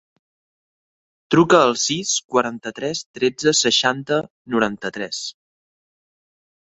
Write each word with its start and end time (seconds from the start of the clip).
Truca 1.35 1.59
al 1.65 1.75
sis, 1.81 2.13
quaranta-tres, 2.35 3.03
tretze, 3.19 3.55
seixanta, 3.61 4.19
noranta-tres. 4.55 5.25